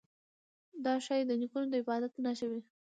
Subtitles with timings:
[0.85, 2.61] دا ښايي د نیکونو د عبادت نښه وي.